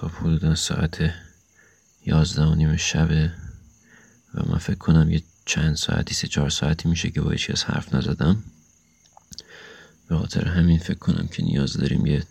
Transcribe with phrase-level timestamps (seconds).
[0.00, 1.10] خب حدودا ساعت
[2.06, 3.32] یازده و نیم شبه
[4.34, 7.94] و من فکر کنم یه چند ساعتی سه چهار ساعتی میشه که با هیچ حرف
[7.94, 8.42] نزدم.
[10.08, 12.24] به خاطر همین فکر کنم که نیاز داریم یه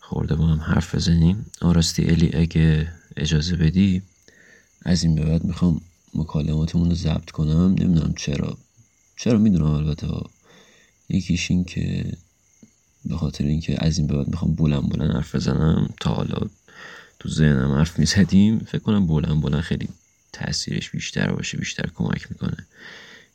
[0.00, 1.46] خورده با هم حرف بزنیم.
[1.60, 4.02] آراستی الی اگه اجازه بدی
[4.82, 5.80] از این به بعد می‌خوام
[6.14, 7.74] مکالماتمون رو ضبط کنم.
[7.78, 8.58] نمی‌دونم چرا.
[9.16, 10.06] چرا می‌دونم البته.
[11.08, 12.12] یکیش این که
[13.04, 16.38] به خاطر اینکه از این به بعد می‌خوام بلند بلند حرف بزنم تا حالا
[17.20, 19.88] تو ذهنم حرف می‌زدیم فکر کنم بلند بلند خیلی
[20.32, 22.66] تاثیرش بیشتر باشه بیشتر کمک می‌کنه.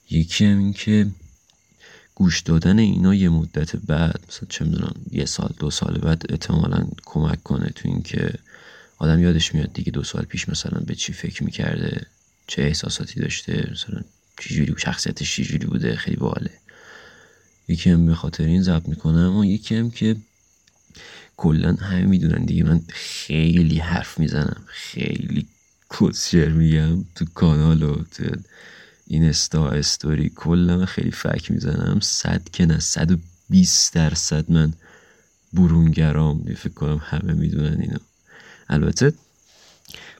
[0.10, 1.08] یکی هم این که
[2.16, 6.88] گوش دادن اینا یه مدت بعد مثلا چه می‌دونم یه سال دو سال بعد احتمالا
[7.06, 8.34] کمک کنه تو اینکه
[8.98, 12.06] آدم یادش میاد دیگه دو سال پیش مثلا به چی فکر می‌کرده
[12.48, 14.02] چه احساساتی داشته مثلا
[14.40, 16.52] چجوری شخصیتش چجوری بوده خیلی باله
[17.68, 20.16] یکی هم به خاطر این ضبط می‌کنم اما یکی هم که
[21.38, 25.48] کلا همه می‌دونن دیگه من خیلی حرف می‌زنم خیلی
[26.00, 28.24] کسشر میگم تو کانال و تو
[29.08, 32.00] این استا استوری کلا خیلی فک می‌زنم.
[32.02, 33.18] صد که نه صد و
[33.50, 34.74] بیست درصد من
[35.54, 37.98] برونگرام فکر کنم همه می‌دونن اینو.
[38.70, 39.14] البته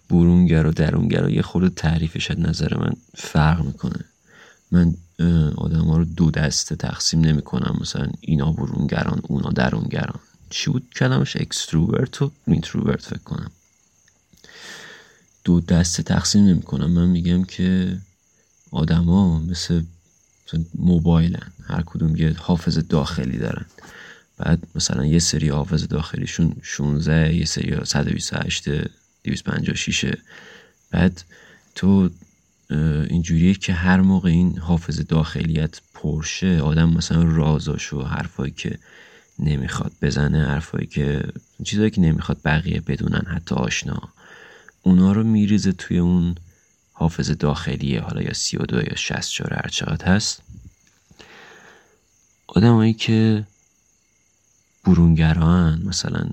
[0.10, 4.06] برونگر و درونگر یه خورده تعریفش از نظر من فرق می‌کنه.
[4.72, 4.96] من
[5.56, 10.20] آدم ها رو دو دسته تقسیم نمی کنم مثلا اینا برونگران اونا درونگران.
[10.50, 13.52] چی بود کلمش؟ extrovert و introvert فکر کنم.
[15.44, 17.98] دو دسته تقسیم نمی کنم من میگم که
[18.72, 19.84] آدما مثل
[20.76, 21.52] موبایلن.
[21.68, 23.66] هر کدوم یه حافظ داخلی دارن.
[24.38, 28.70] بعد مثلا یه سری حافظ داخلیشون 16 یه سری 128
[29.24, 30.14] 256
[30.92, 31.24] بعد
[31.76, 32.10] تو
[33.10, 38.80] اینجوریه که هر موقع این حافظ داخلیت پرشه آدم مثلا رازاش و حرفایی که
[39.40, 41.24] نمی‌خواد بزنه حرفایی که
[41.64, 44.10] چیزایی که نمی‌خواد بقیه بدونن حتی آشنا.
[44.82, 46.36] اونا رو میریزه توی اون
[46.94, 50.42] حافظ داخلیه حالا یا 32 یا 64 هر چقدر هست.
[52.48, 53.44] آدمایی که
[54.86, 56.30] برونگران مثلا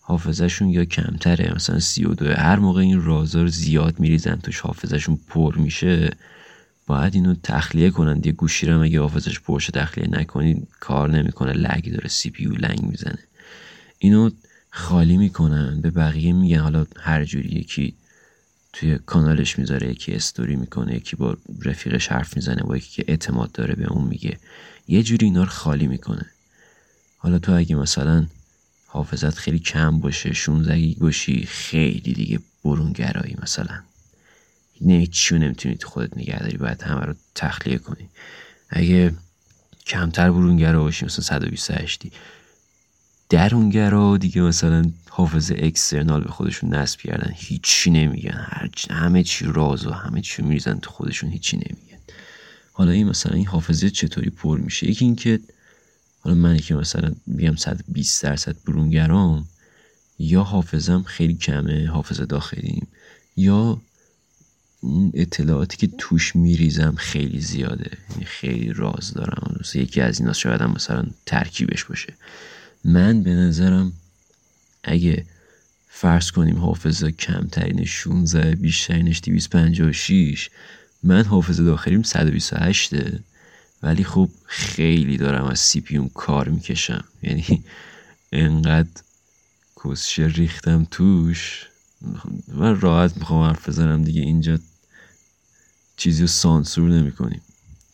[0.00, 5.18] حافظشون یا کمتره مثلا سی و دو هر موقع این رازا زیاد میریزن توش حافظشون
[5.28, 6.10] پر میشه
[6.90, 11.52] باید اینو تخلیه کنن یه گوشی رو اگه حافظش پرشه تخلیه نکنی کار نمی‌کنه.
[11.52, 13.18] لگ داره سی پی لنگ می‌زنه.
[13.98, 14.30] اینو
[14.70, 15.80] خالی می‌کنن.
[15.80, 16.58] به بقیه میگن.
[16.58, 17.94] حالا هر جوری یکی
[18.72, 23.52] توی کانالش می‌ذاره یکی استوری می‌کنه یکی با رفیقش حرف می‌زنه با یکی که اعتماد
[23.52, 24.38] داره به اون میگه.
[24.88, 26.26] یه جوری اینا رو خالی می‌کنه.
[27.18, 28.26] حالا تو اگه مثلا
[28.86, 33.89] حافظت خیلی کم باشه شونزگی باشی خیلی دیگه برونگرایی مثلا.
[34.80, 38.08] نه چیو نمی‌تونی تو خودت نگه داری باید همه رو تخلیه کنی.
[38.70, 39.14] اگه
[39.86, 42.02] کمتر برونگرا باشی مثلا 128
[43.28, 48.46] درونگرا دیگه مثلا حافظ اکسترنال به خودشون نصب کردن هیچی نمیگن.
[48.48, 51.98] هر همه چی راز و همه چی میریزن تو خودشون هیچی نمیگن.
[52.72, 55.40] حالا این مثلا این حافظه چطوری پر میشه؟ یکی اینکه
[56.20, 59.48] حالا من که مثلا بیام 120 درصد برونگرام
[60.18, 62.88] یا حافظم خیلی کمه حافظه داخلیم
[63.36, 63.80] یا
[64.80, 67.90] اون اطلاعاتی که توش میریزم خیلی زیاده.
[68.10, 69.60] یعنی خیلی راز دارم.
[69.74, 72.14] یکی از اینا شاید هم مثلا ترکیبش باشه.
[72.84, 73.92] من به نظرم
[74.84, 75.26] اگه
[75.88, 80.50] فرض کنیم حافظه کمترین 16 بیشترینش 256
[81.02, 82.90] من حافظه داخلیم 128
[83.82, 87.04] ولی خب خیلی دارم از سی پیوم کار می‌کشم.
[87.22, 87.64] یعنی
[88.32, 88.88] انقدر
[89.84, 91.66] کسشه ریختم توش.
[92.48, 94.20] من راحت می‌خوام حرف بزنم دیگه.
[94.20, 94.58] اینجا
[96.00, 97.40] چیزی رو سانسور نمی کنیم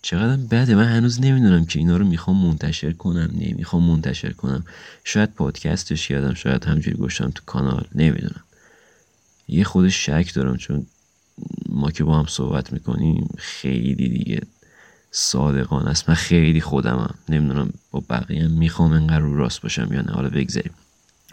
[0.02, 0.74] چقدر بده.
[0.74, 4.64] من هنوز نمی‌دونم که اینا رو می‌خوام منتشر کنم نمی‌خوام منتشر کنم.
[5.04, 7.86] شاید پادکستش یادم شاید همجوری گوشتم تو کانال.
[7.94, 8.44] نمی‌دونم.
[9.48, 10.86] یه خودش شک دارم چون
[11.68, 14.40] ما که با هم صحبت می‌کنیم خیلی دیگه
[15.10, 16.08] صادقان است.
[16.08, 17.14] من خیلی خودمم.
[17.28, 20.12] نمی‌دونم با بقیه می‌خوام انقدر رو راست باشم یا نه.
[20.12, 20.72] حالا بگذاریم.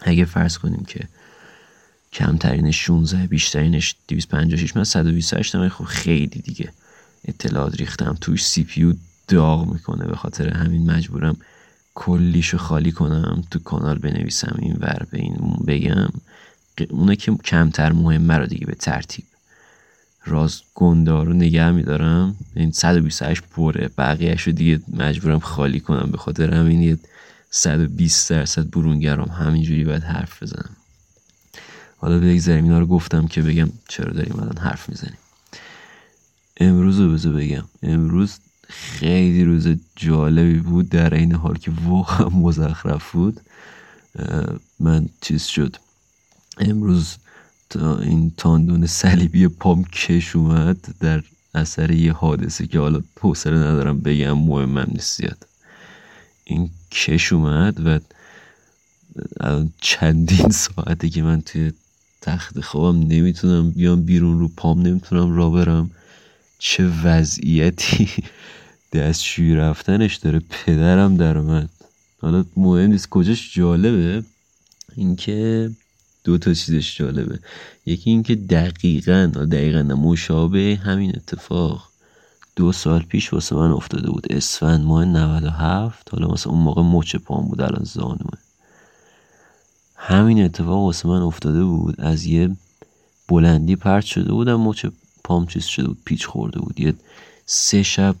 [0.00, 1.08] اگه فرض کنیم که
[2.14, 6.72] کمترینش 16 بیشترینش 256 من 128 هم خب خیلی دیگه
[7.24, 8.16] اطلاعات ریختم.
[8.20, 8.92] توش سی پیو
[9.28, 11.36] داغ می‌کنه به خاطر همین مجبورم
[11.94, 16.08] کلیشو خالی کنم تو کانال بنویسم این ور به این بگم.
[16.90, 19.24] اونه که کمتر مهمه رو دیگه به ترتیب.
[20.24, 22.36] راز گندار رو نگه میدارم.
[22.56, 23.90] این 128 پره.
[23.98, 26.98] بقیهش رو دیگه مجبورم خالی کنم به خاطر همین یه
[27.50, 29.28] 120 درصد برونگرام.
[29.28, 30.76] همینجوری باید حرف بزنم.
[32.04, 35.18] حالا بگذاریم اینا رو گفتم که بگم چرا داریم الان حرف می‌زنیم.
[36.56, 37.64] امروز رو بذار بگم.
[37.82, 43.40] امروز خیلی روز جالبی بود در این حال که واقعا مزخرف بود.
[44.80, 45.76] من چیز شد.
[46.58, 47.16] امروز
[47.70, 51.22] تا این تاندون صلیبی پام کش اومد در
[51.54, 55.46] اثر یه حادثه که حالا حوصله ندارم بگم مهمم نیست زیاد.
[56.44, 57.98] این کش اومد و
[59.80, 61.72] چندین ساعته که من توی
[62.24, 65.90] تخت خوابم نمی‌تونم بیام بیرون رو پام نمی‌تونم را برم.
[66.58, 68.08] چه وضعیتی.
[68.92, 71.70] دستشوی رفتنش داره پدرم در اومد.
[72.20, 74.22] حالا مهم نیست کجاش جالبه
[74.96, 75.70] اینکه
[76.24, 77.38] دو تا چیزش جالبه.
[77.86, 81.88] یکی اینکه دقیقا دقیقا مشابه همین اتفاق
[82.56, 84.26] دو سال پیش واسه من افتاده بود.
[84.30, 88.38] اسفند ماه 97 حالا واسه اون موقع مچ پام بود الان زانوه
[90.06, 92.00] همین اتفاق واسه من افتاده بود.
[92.00, 92.56] از یه
[93.28, 94.86] بلندی پرت شده بودم مچ
[95.24, 96.80] پام چیز شده بود پیچ خورده بود.
[96.80, 96.94] یه
[97.46, 98.16] سه شب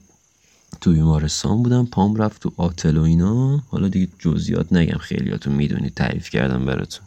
[0.80, 3.62] تو بیمارستان بودم پام رفت تو آتل و اینا.
[3.70, 7.06] حالا دیگه جزئیات نگم خیلیاتون می‌دونید تعریف کردم براتون.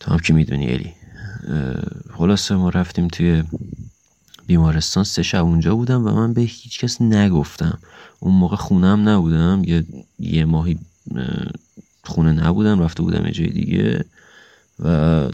[0.00, 0.92] تو هم که می‌دونی الی
[2.14, 3.42] خلاصه ما رفتیم توی
[4.46, 5.04] بیمارستان.
[5.04, 7.78] سه شب اونجا بودم و من به هیچ کس نگفتم.
[8.20, 9.62] اون موقع خونم نبودم.
[9.64, 9.84] یه,
[10.18, 10.78] یه ماهی
[12.04, 14.04] خونه نبودم رفته بودم یه جای دیگه
[14.84, 15.28] و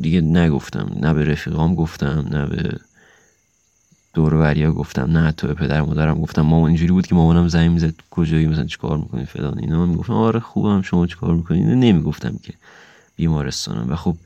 [0.00, 2.80] دیگه نگفتم نه به رفیقام گفتم نه به
[4.14, 6.42] دوروریا گفتم نه تو به پدر مادرم گفتم.
[6.42, 9.86] مامان اینجوری بود که مامانم زنگ می‌زد کجایی مثلا چیکار می‌کنی فلان اینا.
[9.86, 12.54] می‌گفتم آره خوبم شما چیکار می‌کنی؟ نمی‌گفتم که
[13.16, 13.92] بیمارستانم.
[13.92, 14.16] و خب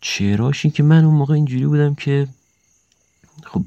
[0.00, 2.28] چراش این که من اون موقع اینجوری بودم که
[3.44, 3.62] خب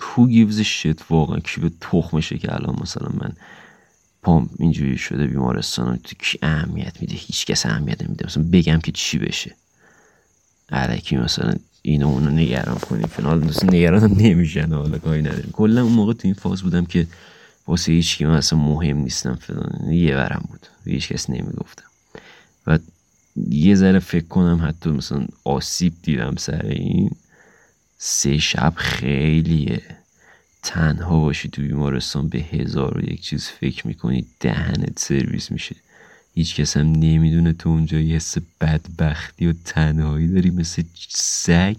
[0.00, 3.32] who gives a shit واقعا کی به تخمشه که الان مثلا من
[4.22, 8.26] پام اینجوری شده بیمارستان تو کی اهمیت میده؟ هیچ کس اهمیت نمیده.
[8.26, 9.54] مثلا بگم که چی بشه.
[10.70, 14.72] علکی مثلا اینو اونو نگران کنیم فلان دوست نگران نمیشن.
[14.72, 15.50] حالا کاری نداریم.
[15.52, 17.06] کلا اون موقع تو این فاز بودم که
[17.66, 19.92] واسه هیچ کی من اصلا مهم نیستم فلان.
[19.92, 20.66] یه ورم بود.
[20.84, 21.84] هیچ کس نمی‌گفتم.
[22.66, 22.78] و
[23.50, 27.10] یه ذره فکر کنم حتی مثلا آسیب دیدم سر این.
[27.98, 29.82] سه شب خیلیه.
[30.62, 35.76] تنها باشی تو بیمارستان به هزار و یک چیز فکر می‌کنی دهنت سرویس میشه.
[36.34, 41.76] هیچ کس هم نمی‌دونه تو اونجا یه حس بدبختی و تنهایی داری مثل سگ.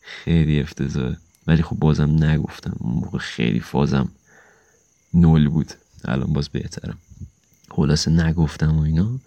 [0.00, 1.16] خیلی افتضاحه.
[1.46, 2.76] ولی خب بازم نگفتم.
[2.78, 4.08] اون موقع خیلی فازم
[5.14, 5.72] نول بود.
[6.04, 6.98] الان باز بهترم.
[7.70, 9.18] خلاصه نگفتم و اینا.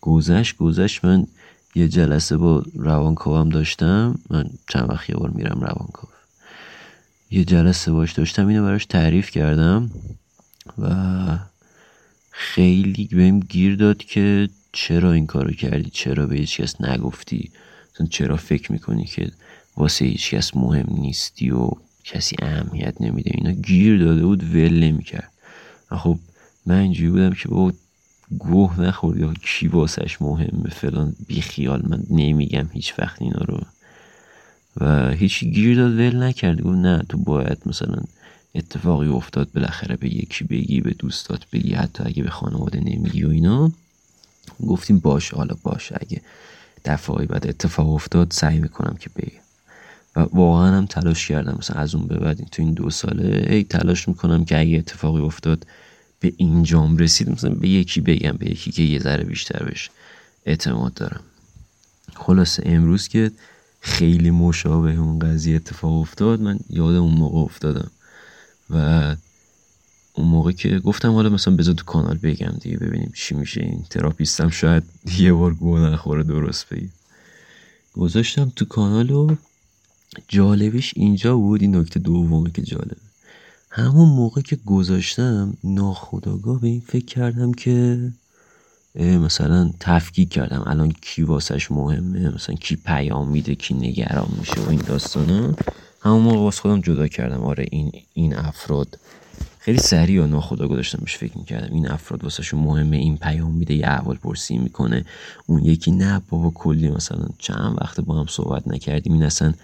[0.00, 1.04] گذشت گذشت.
[1.04, 1.26] من
[1.74, 4.18] یه جلسه با روانکاوم داشتم.
[4.30, 6.08] من چند وقت یه بار میرم روانکاو.
[7.32, 9.90] یه جلسه باش داشتم اینو براش تعریف کردم
[10.78, 10.88] و
[12.30, 17.50] خیلی بهم گیر داد که چرا این کارو کردی چرا به هیچ کس نگفتی؟
[18.10, 19.30] چرا فکر می‌کنی که
[19.76, 21.70] واسه هیچ کس مهم نیستی و
[22.04, 25.32] کسی اهمیت نمیده؟ اینا گیر داده بود ول نمی‌کرد.
[25.90, 26.18] خب
[26.66, 27.72] من اینجوری بودم که با
[28.38, 33.60] گوه نخورد یا کی واسش مهمه؟ فلان بی خیال من نمیگم هیچ وقت اینا رو.
[34.76, 36.60] و هیچ گیر داد ول نکرد.
[36.60, 38.02] گفت نه تو باید مثلا
[38.54, 43.30] اتفاقی افتاد بالاخره به یکی بگی به دوستات بگی حتی اگه به خانواده نمیگی و
[43.30, 43.72] اینا.
[44.66, 45.92] گفتیم باش حالا باش.
[46.00, 46.22] اگه
[46.84, 49.42] دفعه بعد اتفاق افتاد سعی می‌کنم که بگم.
[50.16, 51.56] و واقعا هم تلاش کردم.
[51.58, 55.22] مثلا از اون به بعد تو این دو ساله ای تلاش می‌کنم که اگه اتفاقی
[55.22, 55.66] افتاد
[56.20, 57.30] به اینجام رسید.
[57.30, 59.90] مثلا به یکی بگم به یکی که یه ذره بیشتر بهش
[60.46, 61.20] اعتماد دارم.
[62.14, 63.30] خلاصه امروز که
[63.84, 67.90] خیلی مشابه اون قضیه اتفاق افتاد من یاد اون موقع افتادم.
[68.70, 69.16] و
[70.14, 73.60] اون موقع که گفتم حالا مثلا بذار تو کانال بگم دیگه ببینیم چی میشه.
[73.60, 74.82] این تراپیستم شاید
[75.18, 76.88] یه بار گوه نخوره درست بگی
[77.92, 79.36] گذاشتم تو کانال و
[80.28, 82.96] جالبش اینجا بود این نکته دومه که جالبه.
[83.70, 87.98] همون موقع که گذاشتم ناخداگاه به این فکر کردم که
[88.94, 90.62] مثلا تفکیک کردم.
[90.66, 95.54] الان کی واسش مهمه مثلا کی پیام میده کی نگران میشه و این داستانا
[96.00, 97.40] همون موقع واسه خودم جدا کردم.
[97.40, 98.98] آره این این افراد
[99.58, 101.74] خیلی سریع و ناخدا گذاشتم بهش فکر می‌کردم.
[101.74, 105.04] این افراد واسهشون مهمه این پیام میده یه احوال پرسی می‌کنه.
[105.46, 109.12] اون یکی نه بابا کلی مثلا چند وقت با هم صحبت نکردیم.
[109.12, 109.54] این اصلا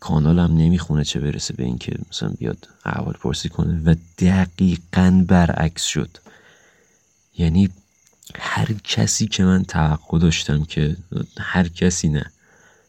[0.00, 3.82] کانالم نمی‌خونه چه برسه به اینکه مثلا بیاد احوال پرسی کنه.
[3.84, 6.18] و دقیقا برعکس شد.
[7.38, 7.70] یعنی
[8.38, 10.96] هر کسی که من توقع داشتم که
[11.38, 12.24] هر کسی نه.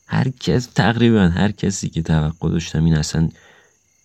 [0.08, 3.30] هر کس تقریبا هر کسی که توقع داشتم این اصلا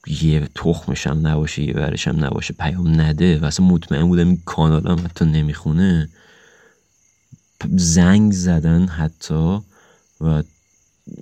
[0.06, 5.24] یه تخمشم نباشه یه برشم نباشه پیام نده و اصلا مطمئن بودم این کانالم حتی
[5.24, 6.08] نمی‌خونه.
[7.76, 9.58] زنگ زدن حتی
[10.20, 10.42] و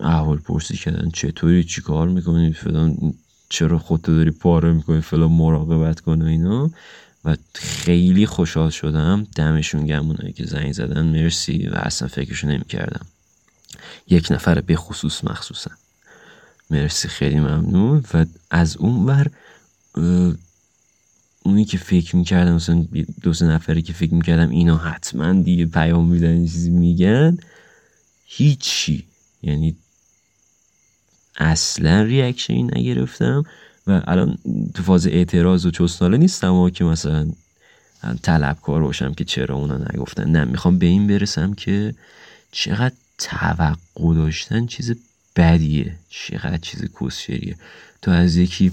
[0.01, 3.15] احوال پرسی کردن چطوری چی کار می‌کنی؟ فلان
[3.49, 6.71] چرا خودتو داری پاره می‌کنی؟ فلان مراقبت کنه اینا.
[7.27, 11.03] و خیلی خوشحال شدم دمشون گمونه که زنگ زدن.
[11.07, 13.07] مرسی و اصلا فکرشو نمی‌کردم.
[14.09, 15.71] یک نفر به خصوص مخصوصا.
[16.71, 18.05] مرسی خیلی ممنون.
[18.15, 19.31] و از اون بر
[21.43, 22.87] اونی که فکر می‌کردم مثلا
[23.23, 27.39] دو سه نفری که فکر می‌کردم اینا حتما دیگه پیام میدن چیزی میگن
[28.25, 29.05] هیچی.
[29.43, 29.77] یعنی
[31.37, 33.45] اصلا ریاکشنی نگرفتم.
[33.87, 34.39] و الان
[34.75, 37.27] تو فاز اعتراض و چسناله نیستم و که مثلا
[38.23, 40.31] طلبکار باشم که چرا اونا نگفتن.
[40.31, 41.95] نه می‌خوام به این برسم که
[42.53, 44.97] چقدر توقع داشتن چیز
[45.37, 45.95] بدیه.
[46.09, 47.57] چقدر چیز کسشریه
[48.03, 48.73] تو از یکی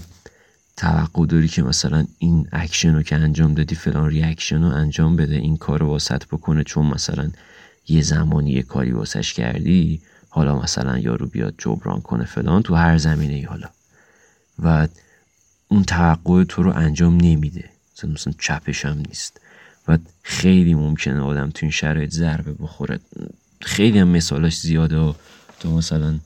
[0.76, 5.36] توقع داری که مثلا این اکشن رو که انجام دادی فلان reaction رو انجام بده
[5.36, 7.30] این کار رو واسش بکنه چون مثلا
[7.88, 12.98] یه زمانی یه کاری واسش کردی حالا مثلا یارو بیاد جبران کنه فلان تو هر
[12.98, 13.68] زمینه ای حالا.
[14.58, 14.88] و
[15.68, 17.70] اون توقع تو رو انجام نمیده.
[17.96, 19.40] مثلا, مثلا چپش هم نیست.
[19.88, 23.00] و خیلی ممکنه آدم تو این شرایط ضربه بخوره.
[23.60, 25.14] خیلی هم مثالاش زیاده
[25.60, 26.18] تو مثلا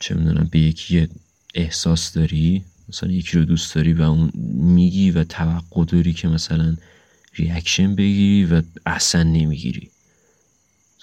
[0.00, 1.08] چه می‌دونم به یکی
[1.54, 6.76] احساس داری مثلا یکی رو دوست داری و اون میگی و توقع داری که مثلا
[7.34, 9.90] ریاکشن بگیری و اصلا نمی‌گیری.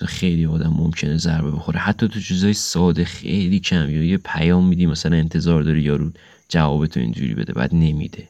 [0.06, 1.80] خیلی آدم ممکنه ضربه بخوره.
[1.80, 3.90] حتی تو چیزای ساده خیلی کم.
[3.90, 6.12] یا یه پیام میدی مثلا انتظار داری یارو
[6.50, 8.28] جواب تو اینجوری بده بعد نمیده.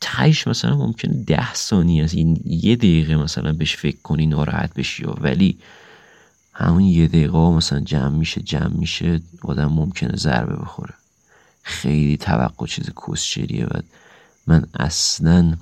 [0.00, 5.04] تایش مثلا ممکنه ده ثانیه از این یه دقیقه مثلا بهش فکر کنی ناراحت بشی.
[5.04, 5.58] ولی
[6.52, 10.94] همون یه دقیقه مثلا جمع میشه جمع میشه آدم ممکنه ضربه بخوره.
[11.62, 13.80] خیلی توقع چیز کسچریه و
[14.46, 15.56] من اصلا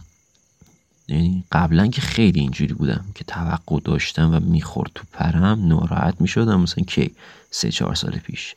[1.08, 6.60] یعنی قبلا که خیلی اینجوری بودم که توقع داشتم و می‌خورد تو پرم ناراحت می‌شدم.
[6.60, 7.10] مثلا که
[7.50, 8.54] سه چهار سال پیش.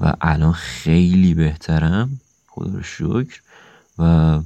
[0.00, 2.20] و الان خیلی بهترم.
[2.48, 3.40] خدا رو شکر.
[3.98, 4.40] و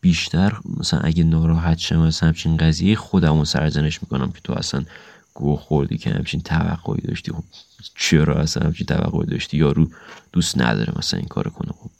[0.00, 4.84] بیشتر مثلا اگه ناراحت شم از همچین قضیه خودمون سرزنش می‌کنم که تو اصلا
[5.34, 7.32] گوه خوردی که همچین توقعی داشتی.
[7.32, 7.44] خب
[7.94, 9.90] چرا اصلا همچین توقعی داشتی؟ یارو
[10.32, 11.72] دوست نداره مثلا این کارو کنه.
[11.72, 11.90] خب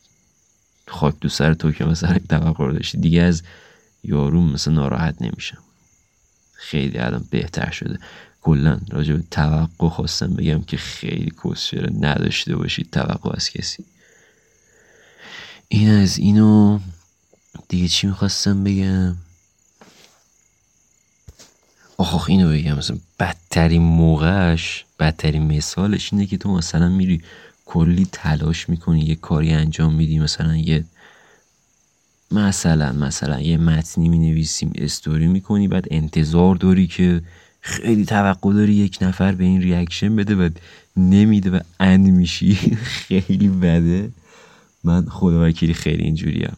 [0.89, 2.99] خاک دو سر تو که مثلا توقع داشتی.
[2.99, 3.43] دیگه از
[4.09, 5.59] یارو مثلا ناراحت نمیشم.
[6.53, 7.99] خیلی الان بهتر شده.
[8.43, 13.85] کلا راجع به توقع خواستم بگم که خیلی کسشره نداشته باشید توقع از کسی.
[15.69, 16.79] این از اینو
[17.69, 19.17] دیگه چی می‌خواستم بگم؟
[21.97, 22.79] آخ اینو بگم.
[22.79, 27.23] مثلا بدترین موقعش بدترین مثالش اینه که تو مثلا میری
[27.67, 30.85] کلی تلاش می‌کنی یه کاری انجام میدی مثلا یه
[32.31, 37.23] مثلا مثلا یه متنی می نویسیم استوری می‌کنی بعد انتظار داری که
[37.61, 40.49] خیلی توقع داری یک نفر به این ریاکشن بده و
[40.97, 42.55] نمیده و اند میشی.
[43.07, 44.11] خیلی بده.
[44.85, 46.57] من خدا وکیلی خیلی اینجوریم.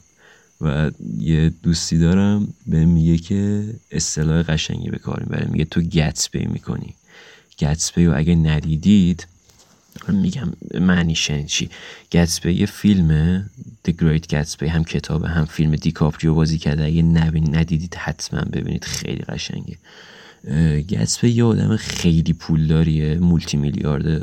[0.61, 5.49] و یه دوستی دارم به میگه که اصطلاح قشنگی به کار می‌بره.
[5.51, 6.95] میگه تو گتس پی می‌کنی.
[7.59, 9.27] گتسبی رو اگه ندیدید
[10.15, 11.71] میگم معنیش چی؟
[12.13, 13.51] گتسبی یه فیلمه
[13.89, 16.85] The Great Gatsby هم کتاب هم فیلم دیکاپریو بازی کرده.
[16.85, 18.85] اگه نبین ندیدید حتما ببینید.
[18.85, 19.79] خیلی قشنگه.
[20.89, 24.23] گتسبی یه آدم خیلی پولداریه مولتی میلیاردر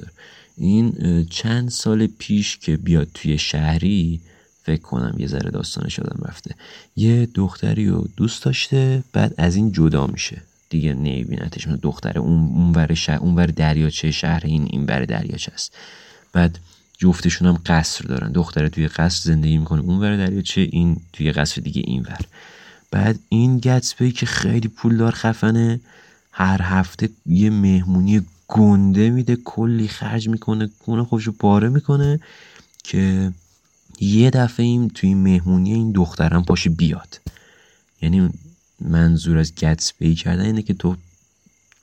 [0.57, 4.21] این چند سال پیش که بیاد توی شهری
[4.63, 6.55] فکر کنم یه ذره داستانش یادم رفته.
[6.95, 10.41] یه دختری رو دوست داشته بعد از این جدا میشه.
[10.75, 11.67] دیگه نمیبینتش.
[11.67, 15.73] دختر اون اونور شهر اونور دریاچه شهر این این بر دریاچه است.
[16.33, 16.59] بعد
[16.97, 18.31] جفتشون هم قصر دارن.
[18.31, 19.81] دختره توی قصر زندگی می‌کنه.
[19.81, 22.21] اونور دریاچه این توی قصر دیگه اینور.
[22.91, 25.79] بعد این گتسبی که خیلی پولدار خفنه
[26.31, 32.19] هر هفته یه مهمونی گنده میده کلی خرج می‌کنه کنه خوشو پاره می‌کنه
[32.83, 33.31] که
[33.99, 37.21] یه دفعه این توی مهمونی این دخترم پاشه بیاد.
[38.01, 38.29] یعنی
[38.81, 40.95] منظور از گتسپی کردن اینه که تو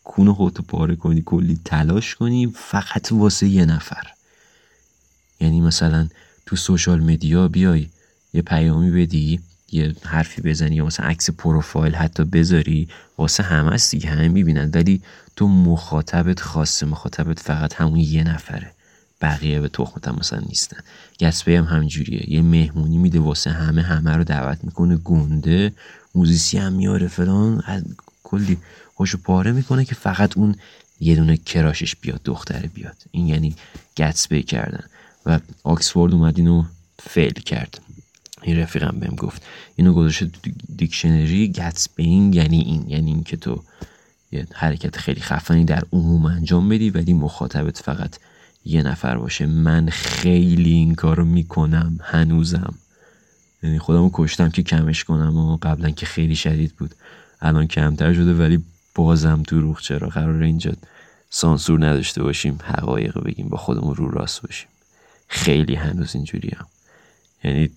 [0.04, 4.06] کون خودتو پاره کنی کلی تلاش کنی فقط واسه یه نفر.
[5.40, 6.08] یعنی مثلا
[6.46, 7.88] تو سوشال مدیا بیای
[8.34, 9.40] یه پیامی بدی
[9.72, 14.70] یه حرفی بزنی یا مثلا عکس پروفایل حتی بذاری واسه همه است دیگه همه می‌بینن.
[14.74, 15.02] ولی
[15.36, 18.70] تو مخاطبت خاصه مخاطبت فقط همون یه نفره.
[19.20, 20.76] بقیه به تخمت هم مثلا نیستن.
[21.20, 22.32] گتسبی هم همجوریه.
[22.32, 25.72] یه مهمونی میده واسه همه همه رو دعوت می‌کنه گنده
[26.14, 27.62] موزیسین هم میاره فلان
[28.22, 28.58] کلی
[28.94, 30.54] خودشو پاره می‌کنه که فقط اون
[31.00, 32.96] یه دونه crush ش بیاد دختره بیاد.
[33.10, 33.56] این یعنی
[33.96, 34.84] گتسبی کردن.
[35.26, 36.64] و آکسفورد اومد اینو
[36.98, 37.80] فیل کرد.
[38.42, 39.42] این رفیقم بهم گفت.
[39.76, 40.30] اینو گذاشته
[40.76, 43.62] دیکشنری Gatsbying یعنی این یعنی این که تو
[44.32, 48.16] یه حرکت خیلی خفنی در عموم انجام بدی ولی مخاطبت فقط
[48.64, 49.46] یه نفر باشه.
[49.46, 52.74] من خیلی این کارو می‌کنم هنوزم.
[53.62, 56.94] یعنی خودمو کشتم که کمش کنم و قبلا که خیلی شدید بود.
[57.40, 58.64] الان کمتر شده ولی
[58.94, 60.72] بازم دروغ چرا قرار اینجا
[61.30, 64.68] سانسور نداشته باشیم حقایق بگیم با خودمون رو راست باشیم.
[65.28, 66.66] خیلی هنوز اینجوری هم.
[67.44, 67.70] یعنی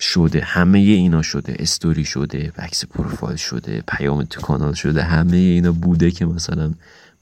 [0.00, 5.72] شده همه اینا شده استوری شده عکس پروفایل شده پیام تو کانال شده همه اینا
[5.72, 6.74] بوده که مثلا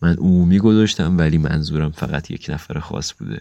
[0.03, 3.41] من عمومی گذاشتم ولی منظورم فقط یک نفر خاص بوده.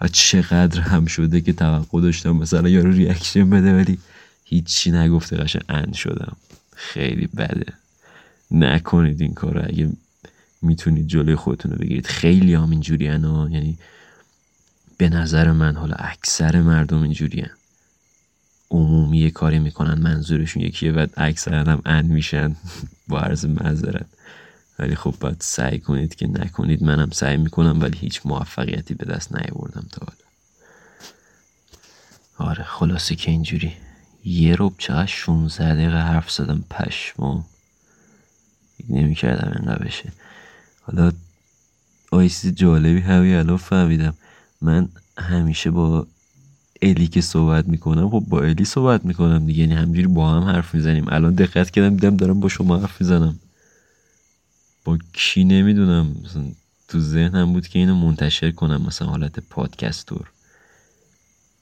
[0.00, 3.98] و چقدر هم شده که توقع داشتم مثلا یارو reaction بده ولی
[4.44, 6.36] هیچی نگفته قشنگ ان شدم.
[6.76, 7.72] خیلی بده.
[8.50, 9.88] نکنید این کار اگه
[10.62, 12.06] می‌تونید جلوی خودتون رو بگیرید.
[12.06, 13.78] خیلی هم اینجوری یعنی
[14.96, 17.46] به نظر من حالا اکثر مردم اینجوری
[18.70, 22.56] عمومی کاری می‌کنن منظورشون یکیه و اکثرا هم ان میشن.
[23.08, 24.06] با عرض معذرت.
[24.78, 26.82] ولی خب باید سعی کنید که نکنید.
[26.82, 30.18] منم سعی می‌کنم ولی هیچ موفقیتی به دست نیاوردم تا حالا.
[32.50, 33.72] آره خلاصه که اینجوری.
[34.24, 37.42] یه روب چقدر 16 دقیقه حرف زدم پشمو
[38.88, 40.12] نمی‌کردم اینقدر بشه.
[40.82, 41.12] حالا
[42.10, 44.14] آیسی جالبی همی الان فهمیدم.
[44.60, 46.06] من همیشه با
[46.82, 49.60] الی که صحبت می‌کنم خب با الی صحبت می‌کنم دیگه.
[49.60, 51.08] یعنی همجوری با هم حرف می‌زنیم.
[51.08, 53.38] الان دقت کردم دیدم دارم با شما حرف می‌زنم.
[55.12, 56.44] کی نمی‌دونم مثلا
[56.88, 60.30] تو ذهنم بود که اینو منتشر کنم مثلا حالت پادکستور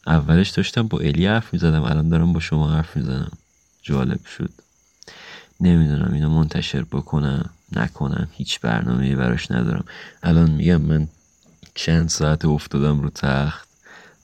[0.07, 3.33] اولش داشتم با الی حرف می‌زدم الان دارم با شما حرف می‌زنم.
[3.83, 4.51] جالب شد.
[5.61, 9.85] نمی‌دونم اینو منتشر بکنم نکنم هیچ برنامه براش ندارم.
[10.23, 11.09] الان میگم من
[11.75, 13.67] چند ساعت افتادم رو تخت.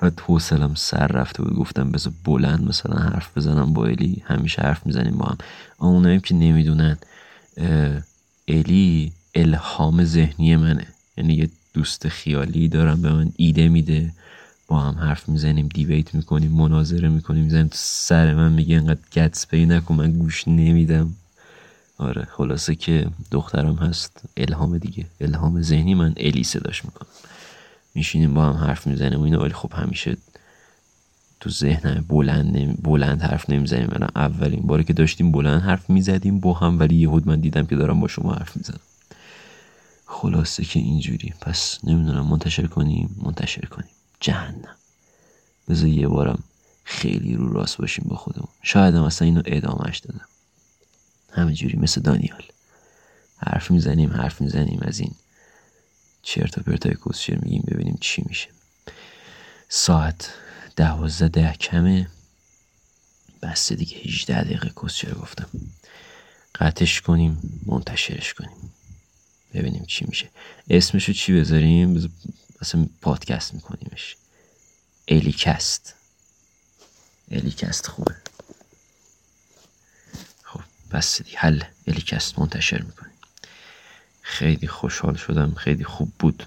[0.02, 1.54] و حوصلم سر رفته بود.
[1.54, 5.38] گفتم بذار بلند مثلا حرف بزنم با الی همیشه حرف می‌زنیم با هم.
[5.78, 6.98] اونایی که نمی‌دونن
[8.52, 10.86] الی الهام ذهنی منه.
[11.16, 14.12] یعنی یه دوست خیالی دارم به من ایده میده.
[14.68, 17.44] با هم حرف می‌زنیم دیویت می‌کنیم مناظره می‌کنیم.
[17.44, 21.14] می‌زنیم تو سر من میگه انقدر گتس پی نکن من گوش نمیدم.
[21.98, 24.20] آره خلاصه که دخترم هست.
[24.36, 25.06] الهام دیگه.
[25.20, 26.14] الهام ذهنی من.
[26.16, 27.08] الی صداش می‌کنم.
[27.94, 30.16] میشینیم با هم حرف می‌زنیم و اینا ولی خب همیشه
[31.42, 33.88] تو ذهنم بلند بلند حرف نمی‌زنیم.
[33.92, 37.76] الان اولین باری که داشتیم بلند حرف می‌زدیم با هم ولی یهود من دیدم که
[37.76, 38.80] دارم با شما حرف می‌زنم.
[40.06, 41.34] خلاصه که اینجوری.
[41.40, 43.90] پس نمی‌دونم منتشر کنیم منتشر کنیم.
[44.20, 44.76] جهنم.
[45.68, 46.42] بذار یه بارم
[46.84, 48.48] خیلی رو راست باشیم با خودمون.
[48.62, 50.26] شاید هم اصلا اینو ادامهش دادم.
[51.32, 52.42] همینجوری مثل دانیال.
[53.36, 55.14] حرف می‌زنیم حرف می‌زنیم از این
[56.22, 58.48] چرت و پرتای کسشیر میگیم ببینیم چی میشه.
[59.68, 60.32] ساعت
[60.76, 62.08] دوازده ده کمه
[63.42, 65.48] بسته دیگه 18 دقیقه کسچر گفتم.
[66.54, 68.72] قطعش کنیم منتشرش کنیم.
[69.54, 70.30] ببینیم چی میشه.
[70.70, 72.12] اسمشو چی بذاریم؟
[72.60, 74.16] اصلا پادکست میکنیمش.
[75.08, 75.94] الیکست.
[77.30, 78.14] الیکست خوبه.
[80.42, 80.60] خب
[80.92, 81.62] بس دیگه حل.
[81.86, 83.12] الیکست منتشر می‌کنیم.
[84.22, 86.46] خیلی خوشحال شدم خیلی خوب بود.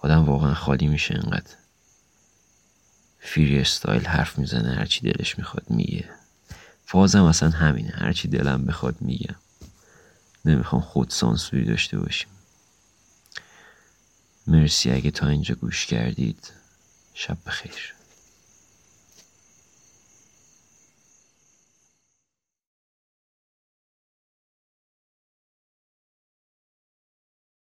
[0.00, 1.54] آدم واقعا خالی میشه انقدر.
[3.20, 6.08] فری استایل حرف می‌زنه هرچی دلش می‌خواد میگه.
[6.86, 9.36] فازم اصلا همینه هرچی دلم بخواد میگم.
[10.44, 12.28] نمی‌خوام خود سانسوری داشته باشیم.
[14.46, 16.52] مرسی اگه تا اینجا گوش کردید.
[17.14, 17.94] شب بخیر.